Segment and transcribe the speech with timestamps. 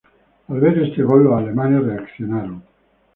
[0.47, 2.63] Al ver este gol los alemanes reaccionaron.